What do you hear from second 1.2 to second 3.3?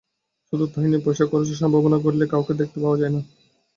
খরচের সম্ভাবনা ঘটলেই কাউকে দেখতে পাওয়া যায় না।